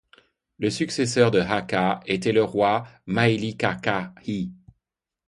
Le 0.57 0.71
successeur 0.71 1.29
de 1.29 1.39
Haka 1.39 1.99
était 2.07 2.31
le 2.31 2.43
roi 2.43 2.87
Maʻilikākahi. 3.07 4.49